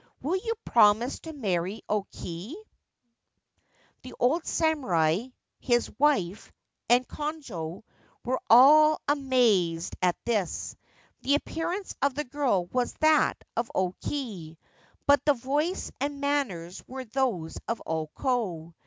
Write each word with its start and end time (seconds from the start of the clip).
Will 0.19 0.35
you 0.37 0.55
promise 0.65 1.19
to 1.19 1.31
marry 1.33 1.83
O 1.87 2.05
Kei?' 2.11 2.55
The 4.01 4.15
old 4.19 4.47
samurai, 4.47 5.27
his 5.59 5.91
wife, 5.99 6.51
and 6.89 7.07
Konojo 7.07 7.83
were 8.25 8.41
all 8.49 8.99
amazed 9.07 9.95
at 10.01 10.15
this. 10.25 10.75
The 11.21 11.35
appearance 11.35 11.93
of 12.01 12.15
the 12.15 12.23
girl 12.25 12.65
was 12.65 12.93
that 12.93 13.43
of 13.55 13.69
O 13.75 13.93
Kei; 14.03 14.57
but 15.05 15.23
the 15.23 15.35
voice 15.35 15.91
and 16.01 16.19
manners 16.19 16.83
were 16.87 17.05
those 17.05 17.59
of 17.67 17.79
O 17.85 18.07
Ko. 18.07 18.73